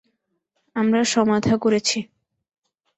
আমরা 0.75 1.01
সমাধা 1.05 1.55
করেছি। 1.57 1.99